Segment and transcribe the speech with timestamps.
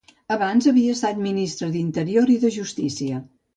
[0.35, 3.25] Abans havia estat ministre d'interior i de justícia.